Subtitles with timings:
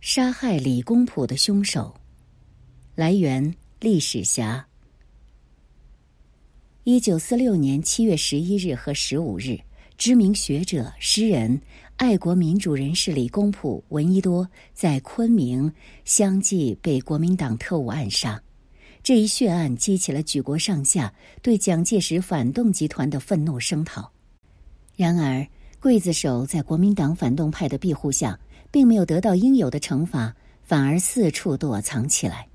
[0.00, 1.94] 杀害李公朴的凶手。
[2.94, 4.66] 来源：历史侠。
[6.84, 9.60] 一九四六年七月十一日和十五日，
[9.98, 11.60] 知名学者、诗人、
[11.96, 15.70] 爱国民主人士李公朴、闻一多在昆明
[16.06, 18.42] 相继被国民党特务暗杀。
[19.02, 21.12] 这一血案激起了举国上下
[21.42, 24.10] 对蒋介石反动集团的愤怒声讨。
[24.96, 25.46] 然而，
[25.78, 28.38] 刽子手在国民党反动派的庇护下。
[28.70, 32.46] 并没有得到应有的惩罚，反而四处躲藏起来。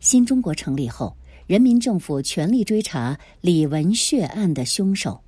[0.00, 1.16] 新中国成立后，
[1.46, 5.20] 人民政府全力追查李文血案的凶手，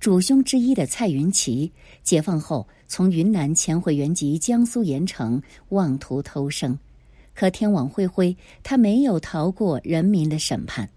[0.00, 1.72] 主凶之一的蔡云奇，
[2.02, 6.78] 解放后从云南潜回原籍江苏盐城，妄图偷生，
[7.34, 10.88] 可天网恢恢，他没有逃过人民的审判，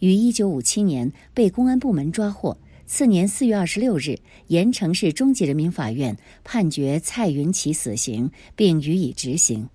[0.00, 2.56] 于一九五七年被公安部门抓获。
[2.92, 4.18] 次年四月二十六日，
[4.48, 9.68] 盐城市中级人民法院判决蔡云奇死刑，并予以执行。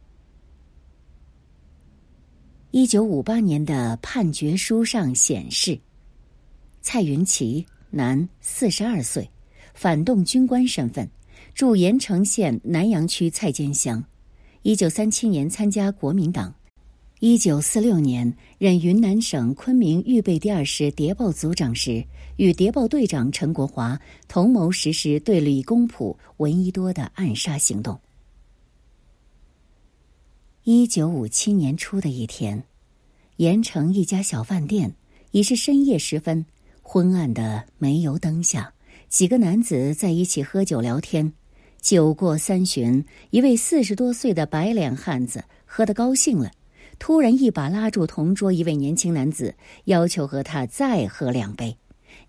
[2.72, 5.80] 一九五八年的判决书上显示，
[6.82, 9.32] 蔡云奇，男，四十二岁，
[9.74, 11.10] 反动军官身份，
[11.54, 14.04] 驻盐城县南阳区蔡间乡。
[14.62, 16.54] 一九三七年参加国民党。
[17.22, 22.04] 一九四六年任云南省昆明预备第二师谍报组长时，
[22.36, 28.02] 与谍报队长陈国华同谋实施对李公朴、闻一多的暗杀行动。
[30.66, 32.66] 一九五七年初的一天，
[33.38, 34.94] 盐城一家小饭店
[35.32, 36.46] 已是深夜时分，
[36.82, 38.74] 昏暗的煤油灯下，
[39.08, 41.32] 几个男子在一起喝酒聊天。
[41.80, 46.52] 酒过三巡，一位四十多岁的白脸汉子喝得高兴了。
[46.98, 51.78] 突然，一把拉住同桌一位年轻男子，要求和他再喝两杯。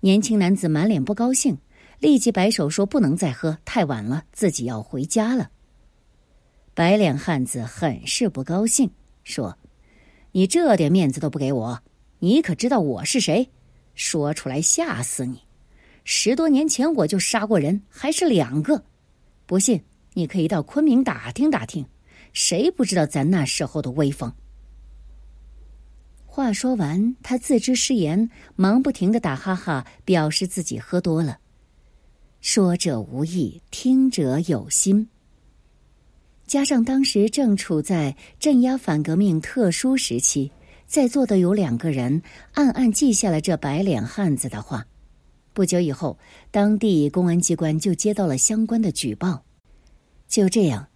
[0.00, 1.56] 年轻男子满脸不高兴，
[2.00, 5.50] 立即摆手说：“不能再喝，太晚了，自己要回家了。”
[6.74, 8.90] 白脸汉子很是不高兴，
[9.24, 9.56] 说
[10.32, 11.80] ：“你这点面子都不给我，
[12.18, 13.48] 你可知道我是谁？
[13.94, 15.40] 说出来吓死你！
[16.04, 18.84] 十多年前我就杀过人，还是两个。
[19.46, 19.80] 不信，
[20.12, 21.86] 你可以到昆明打听打听，
[22.32, 24.30] 谁不知道咱那时候的威风？”
[26.36, 31.38] 话说完，他自知失言，忙不停的打哈哈，表示自己喝多了。
[32.42, 35.08] 说者无意，听者有心。
[36.46, 40.52] 加上当时正处在镇压反革命特殊时期，
[40.86, 42.20] 在座的有两个人
[42.52, 44.86] 暗暗记下了这白脸汉子的话。
[45.54, 46.18] 不久以后，
[46.50, 49.42] 当地公安机关就接到了相关的举报。
[50.28, 50.86] 就这样。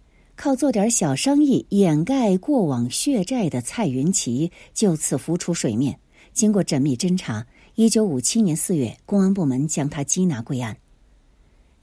[0.43, 5.99] 靠做点小生意掩盖过往血债的蔡云奇就此浮出水面。
[6.33, 10.75] 经过缜密侦查，一九五七年四月，公安部门将他缉拿归案。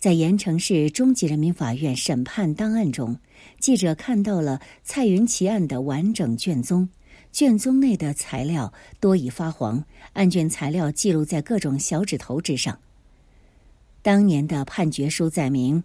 [0.00, 3.16] 在盐城市中级人民法院审判档案中，
[3.60, 6.88] 记者看到了蔡云奇案的完整卷宗。
[7.30, 12.76] 卷宗内的材料多已发黄，案卷材料记录在各种小指头之上。
[14.02, 15.84] 当年的判决书载明，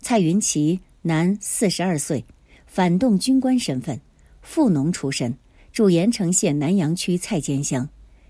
[0.00, 0.80] 蔡云奇。
[1.04, 2.24] 男，四十二岁，
[2.64, 4.00] 反动军官身份，
[4.40, 5.36] 富农出身，
[5.72, 7.88] 住盐城县南阳区蔡间乡。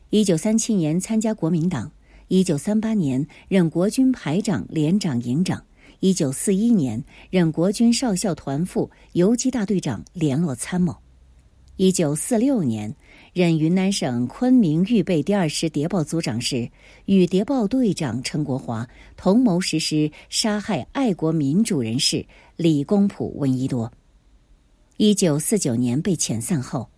[0.08, 1.92] 一九三七年参加国民党，
[2.28, 5.62] 一九三八年任国军排长、连长、营长，
[6.00, 10.96] 一九四一年任国军少校团副、游击大队长、联络参谋，
[11.76, 12.96] 一九四六年
[13.32, 16.70] 任云南省昆明预备第二师谍报组长时，
[17.06, 22.26] 与谍报队长陈国华同谋实施杀害爱国民主人士。
[22.58, 23.90] 李公朴、闻一多，
[24.98, 26.90] 一九四九年被遣散后，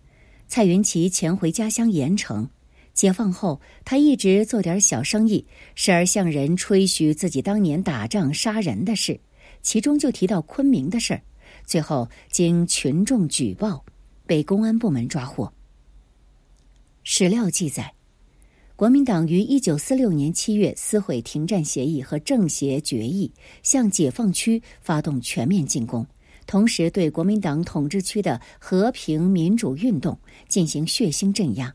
[0.49, 2.49] 蔡云奇潜回家乡盐城。
[2.93, 9.17] 解放后，他一直做点小生意，时而向人吹嘘自己当年打仗杀人的事，
[9.61, 11.21] 其中就提到昆明的事儿。
[11.65, 13.85] 最后经群众举报，
[14.25, 15.49] 被公安部门抓获。
[17.07, 17.93] 史料记载，
[18.75, 26.03] 国民党于一九四六年七月撕毁停战协议和政协决议，向解放区发动全面进攻，
[26.47, 30.17] 同时对国民党统治区的和平民主运动
[30.47, 31.71] 进行血腥镇压。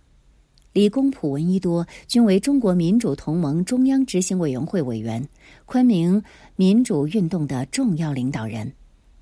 [0.73, 5.25] 李公朴、闻一多均为中国民主同盟中央执行委员会委员，
[5.65, 6.21] 昆明
[6.57, 8.73] 民主运动的重要领导人。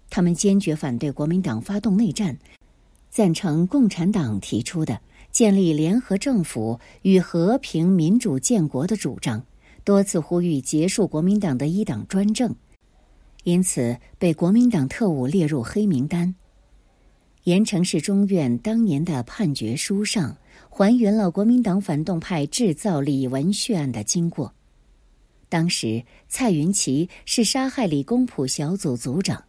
[0.08, 2.34] 他们坚决反对国民党发动内战，
[3.10, 4.98] 赞成共产党提出的。
[5.38, 9.40] 建立联合政府与和平民主建国的主张，
[9.84, 12.52] 多次呼吁结束国民党的一党专政，
[13.44, 16.34] 因此被国民党特务列入黑名单。
[17.44, 20.36] 盐城市中院当年的判决书上
[20.68, 24.52] 还原了国民党反动派制造李文旭案的经过。
[25.48, 29.44] 当时蔡云奇是杀害李公朴小组组长。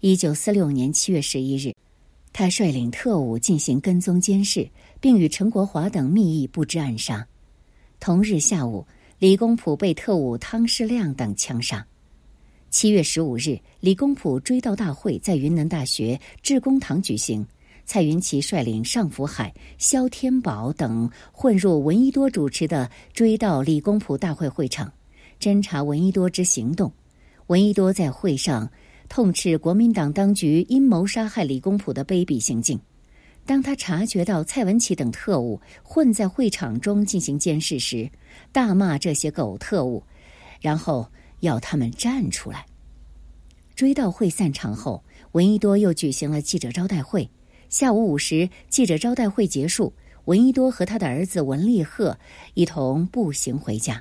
[0.00, 1.74] 一九四六年七月十一日，
[2.32, 4.66] 他率领特务进行跟踪监视，
[5.02, 7.26] 并与陈国华等密议布置暗杀。
[7.98, 8.86] 同日下午，
[9.18, 11.84] 李公朴被特务汤世亮等枪杀。
[12.70, 17.44] 七月十五日，李公朴追悼大会在云南大学致公堂举行。
[17.84, 24.90] 蔡云奇率领尚福海、肖天宝等混入闻一多主持的追悼李公朴大会会场，
[25.40, 26.92] 侦查闻一多之行动。
[27.48, 28.70] 闻一多在会上
[29.08, 32.78] 痛斥国民党当局阴谋杀害李公朴的卑鄙行径。
[33.44, 38.08] 当他察觉到蔡文琪等特务混在会场中进行监视时，
[38.52, 40.02] 大骂这些狗特务，
[40.60, 41.06] 然后
[41.40, 42.64] 要他们站出来。
[43.74, 45.02] 追悼会散场后，
[45.32, 47.28] 闻一多又举行了记者招待会。
[47.68, 49.92] 下午五时，记者招待会结束，
[50.26, 52.16] 闻一多和他的儿子文立鹤
[52.54, 54.00] 一同步行回家。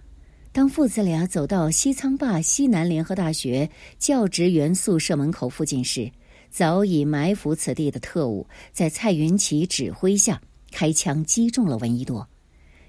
[0.52, 6.12] 当父子俩走到西仓坝西南联合大学教职员宿舍门口附近时，
[6.52, 12.28] 早已埋伏此地的特务在蔡云奇指挥下开枪击中了闻一多。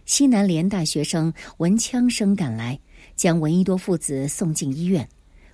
[0.04, 2.80] 西南联大学生闻枪声赶来，
[3.14, 5.08] 将闻一多父子送进医院。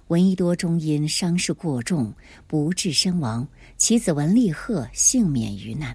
[0.07, 2.15] 闻一多终因伤势过重
[2.47, 3.47] 不治身亡，
[3.77, 5.95] 其子文立鹤幸免于难。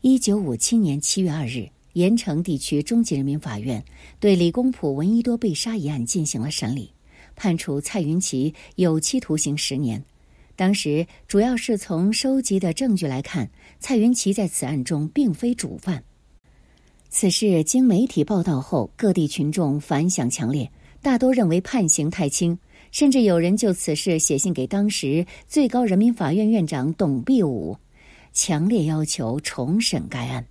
[0.00, 3.84] 一九五七年七月二日，盐城地区中级人民法院
[4.18, 6.92] 对李公朴、闻一多被杀一案进行了审理，
[7.38, 10.04] 判处蔡云奇有期徒刑十年。
[10.56, 13.48] 当时，主要是从收集的证据来看，
[13.78, 16.02] 蔡云奇在此案中并非主犯。
[17.08, 20.68] 此事经媒体报道后，各地群众反响强烈。
[21.00, 22.58] 大多认为判刑太轻，
[22.90, 27.76] 甚至有人就此事写信给当时最高人民法院院长董必武，
[28.32, 30.44] 强烈要求重审该案。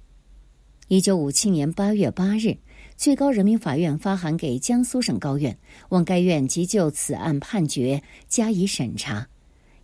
[0.88, 2.56] 一九五七年八月八日，
[2.98, 5.56] 最高人民法院发函给江苏省高院，
[5.90, 9.28] 望该院即就此案判决加以审查。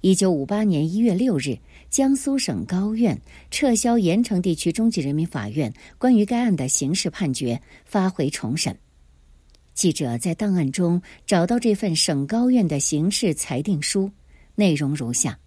[0.01, 1.55] 一九五八年一月六日，
[1.91, 3.21] 江苏省高院
[3.51, 8.75] 撤销盐城地区中级人民法院关于该案的刑事判决，发回重审。
[9.75, 14.09] 记者在档案中找到这份省高院的刑事裁定书，
[14.55, 15.37] 内容如下：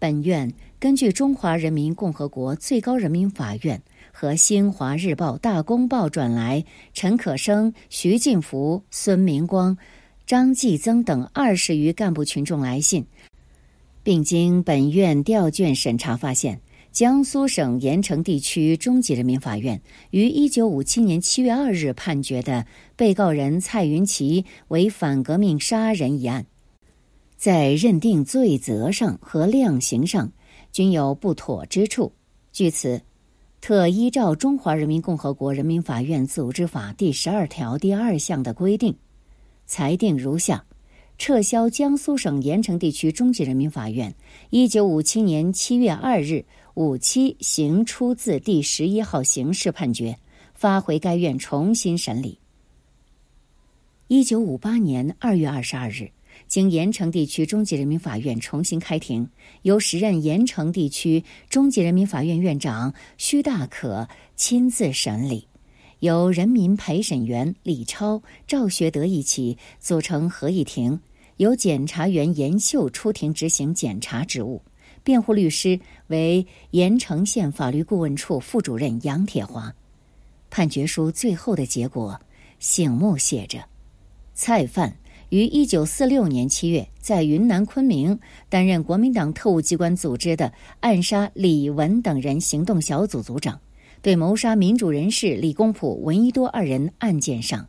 [0.00, 3.80] 本院根据中华人民共和国最高人民法院
[4.16, 9.76] 和《新华日报》《大公报》转来陈可生、徐进福、孙明光、
[10.24, 13.04] 张继增等二十余干部群众来信，
[14.04, 16.60] 并经本院调卷审查发现。
[16.92, 19.82] 江苏省盐城地区中级人民法院
[20.12, 22.64] 于一九五七年七月二日判决的
[22.94, 26.46] 被告人蔡云奇为反革命杀人一案，
[27.36, 30.30] 在认定罪责上和量刑上
[30.70, 32.12] 均有不妥之处。
[32.52, 33.02] 据此，
[33.66, 38.94] 特依照《中华人民共和国人民法院组织法》第十二条第二项的规定，
[39.64, 40.62] 裁定如下：
[41.16, 44.14] 撤销江苏省盐城地区中级人民法院
[44.50, 46.44] 一九五七年七月二日。
[46.74, 50.18] 五七行出自第十一号刑事判决，
[50.52, 52.38] 发回该院重新审理。
[54.08, 56.10] 一九五八年二月二十二日，
[56.46, 59.28] 经盐城地区中级人民法院重新开庭，
[59.62, 65.48] 由时任盐城地区中级人民法院院长徐大可亲自审理，
[65.98, 71.00] 由人民陪审员李超、赵学德一起组成合议庭，
[71.38, 74.62] 由检察员严秀出庭执行检察职务。
[75.02, 79.74] 辩护律师为盐城县法律顾问处副主任杨铁华。
[80.50, 82.18] 判决书最后的结果
[82.58, 83.62] 醒目写着：
[84.32, 84.96] 蔡范
[85.30, 93.60] 于一九四六年七月在云南昆明担任国民党特务机关组织的暗杀李文等人行动小组组长，
[94.02, 97.66] 对谋杀民主人士李公朴、闻一多二人案件上。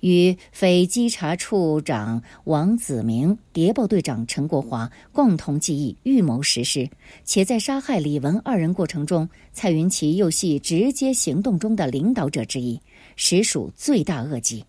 [0.00, 6.88] 与匪稽查处长王子明、谍报队长陈国华共同计议、预谋实施，
[7.22, 12.80] 且在杀害李文二人过程中，蔡云奇又系直接行动中的领导者之一，
[13.14, 14.64] 实属罪大恶极。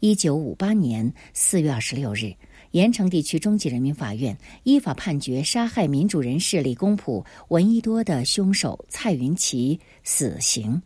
[0.00, 2.34] 一九五八年四月二十六日，
[2.72, 10.80] 盐城地区中级人民法院依法判决杀害民主人士李公朴、闻一多的凶手蔡云奇死刑，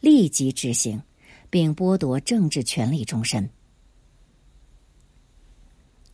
[0.00, 1.00] 立即执行。
[1.50, 3.48] 并剥夺政治权利终身。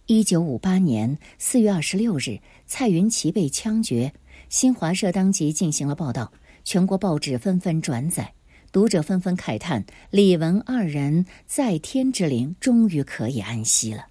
[0.07, 4.13] 一九五八年四月二十六日，蔡云奇被枪决。
[4.49, 8.33] 新华社当即进行了报道，全国报纸纷纷转载，
[8.75, 14.09] 读者纷纷慨叹：李文二人在天之灵终于可以安息了。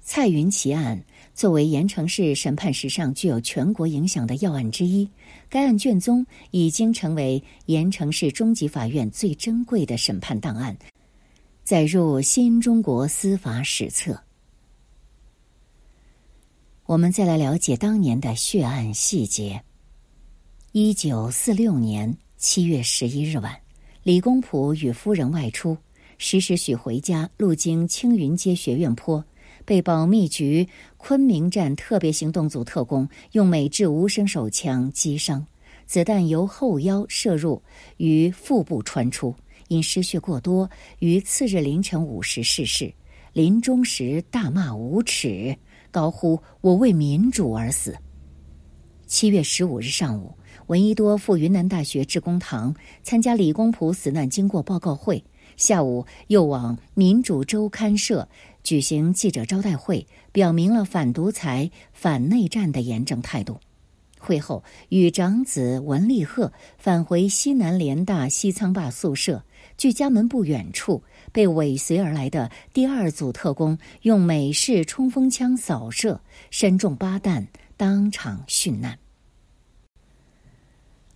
[0.00, 1.04] 蔡云奇案。
[1.34, 5.06] 作为盐城市审判史上具有全国影响的要案之一，
[5.48, 10.74] 该案卷宗已经成为盐城市中级法院最珍贵的审判档案，
[11.64, 14.18] 载入新中国司法史册。
[16.86, 19.60] 我们再来了解当年的血案细节。
[20.70, 23.58] 一九四六年七月十一日晚，
[24.02, 25.78] 李公朴与夫人外出，
[26.18, 29.24] 时时许回家，路经青云街学院坡，
[29.64, 35.44] 被保密局昆明站特别行动组特工用美制无声手枪击伤，
[35.86, 37.62] 子弹由后腰射入，
[37.96, 39.34] 于腹部穿出，
[39.68, 42.92] 因失血过多，于次日凌晨五时逝世。
[43.32, 45.56] 临终时大骂无耻。
[45.90, 47.96] 高呼“我为民主而死”。
[49.08, 50.36] 七月十五日上午，
[50.66, 55.22] 闻一多赴云南大学致公堂参加李公朴死难经过报告会，
[55.58, 58.26] 下午又往民主周刊社
[58.62, 63.60] 举行记者招待会，表明了反独裁、反内战的严正态度。
[64.18, 69.44] 会后，与长子文立鹤返回西南联大西仓坝宿舍。
[69.76, 78.98] 距家门不远处，被尾随而来的第二组特工用美式冲锋枪扫射，身中八弹，当场殉难。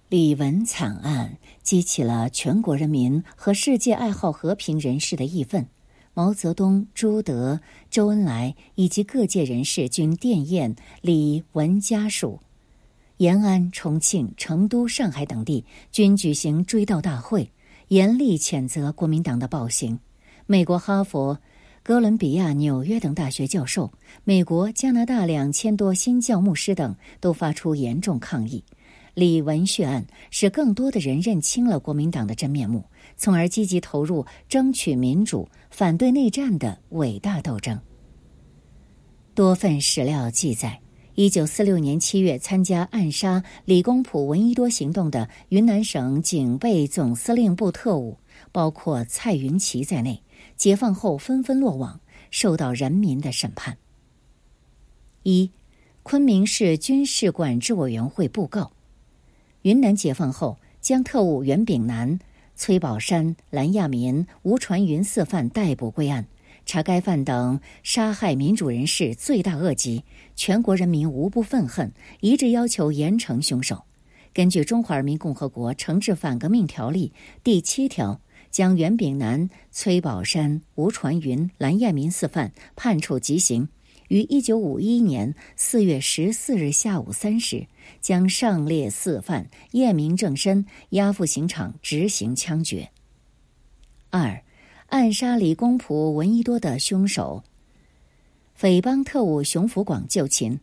[0.08, 5.68] 李文惨案激起了全国人民和世界爱好和平人士的义愤，
[6.14, 7.60] 毛泽东、朱德、
[7.90, 12.40] 周恩来以及各界人士均电唁李文家属。
[13.18, 17.50] 延安、重庆、成都、上海等地均举行追悼大会。
[17.88, 19.98] 严厉谴责国民党的暴行，
[20.46, 21.38] 美国哈佛、
[21.82, 23.92] 哥伦比亚、纽约等大学教授，
[24.24, 28.64] 美国、加拿大两千多新教牧师等都发出严重抗议。
[29.18, 32.84] 李文旭案使更多的人认清了国民党的真面目，
[33.16, 37.76] 从而积极投入争取民主、反对内战的伟大斗争。
[39.34, 40.80] 多份史料记载。
[41.16, 48.16] 一九四六年七月，参加暗杀李公朴、闻一多行动的云南省警备总司令部特务，
[48.52, 50.22] 包括蔡云奇在内，
[50.56, 53.76] 解放后纷纷落网，受到人民的审判。
[55.24, 55.50] 一，
[56.04, 58.70] 昆明市军事管制委员会布告：
[59.68, 62.18] 云南解放后，将特务袁炳南、
[62.56, 66.26] 崔宝山、蓝亚民、吴传云四犯逮捕归案。
[66.64, 73.84] 查该犯等杀害民主人士，罪大恶极，全国人民无不愤恨，一致要求严惩凶手。
[74.32, 77.12] 根据《中华人民共和国惩治反革命条例》
[77.44, 83.68] 第七条，将袁炳南、崔宝山、吴传云、蓝亚民四犯判处极刑。
[84.08, 87.66] 于一九五一年四月十四日下午三时，
[88.00, 92.90] 将上列四犯验明正身，押赴刑场执行枪决。
[94.10, 94.42] 二。
[94.90, 97.44] 暗杀李公朴、闻一多的凶手，
[98.54, 100.58] 匪帮特务熊福广就擒，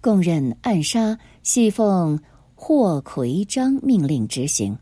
[0.00, 2.20] 供认暗杀系奉
[2.56, 4.76] 霍奎章命令执行。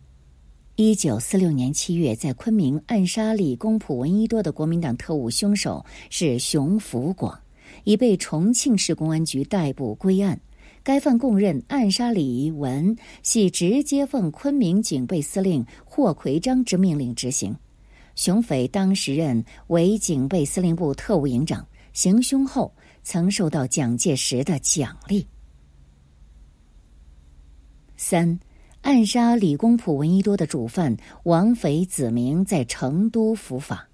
[0.77, 7.42] 一九四六年七月，在昆明暗杀李公朴、闻一多的国民党特务凶手是熊福广，
[7.85, 10.41] 已被重庆市公安局逮捕归案。
[10.85, 17.57] 该犯供认暗杀李文系直接奉昆明警备司令霍奎章之命令执行。
[18.17, 25.26] 熊匪当时任为警备司令部特务营长，行凶后曾受到蒋介石的奖励。
[27.97, 28.38] 三，
[28.81, 33.88] 暗杀李公朴、闻一多的主犯王匪子明在成都伏法，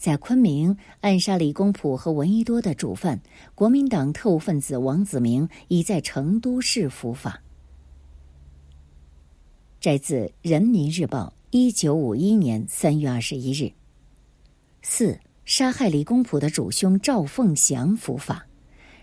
[0.00, 3.20] 在昆明暗杀李公朴和闻一多的主犯
[3.54, 7.42] 国民党特务分子王子明已在成都市伏法。
[9.78, 11.34] 摘自《人民日报》。
[11.52, 13.72] 一九五一年三月二十一日，
[14.82, 18.46] 四杀害李公朴的主凶赵凤祥伏法。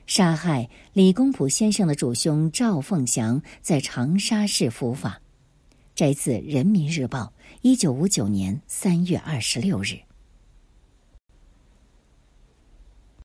[0.08, 5.22] 杀害李公朴先生的主凶赵凤祥在长沙市伏法。
[5.94, 10.07] 摘自《人民日报》一九五九年三月二十六日。